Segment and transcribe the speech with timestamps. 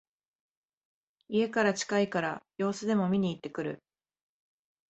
[1.29, 3.83] 家から近いから様子でも見にいってくる